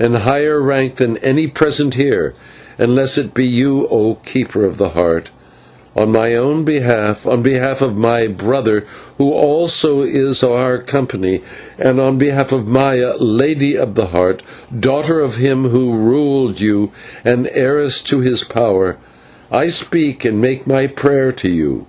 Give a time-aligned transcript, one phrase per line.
[0.00, 2.34] and higher in rank than any present here,
[2.76, 5.30] unless it be you, O Keeper of the Heart:
[5.94, 8.82] on my own behalf, on behalf of my brother
[9.16, 11.40] who also is of our company,
[11.78, 14.42] and on behalf of Maya, Lady of the Heart,
[14.76, 16.90] daughter of him who ruled you,
[17.24, 18.96] and heiress to his power,
[19.52, 21.86] I speak and make my prayer to you.